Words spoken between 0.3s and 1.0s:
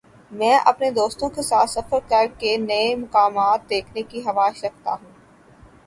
میں اپنے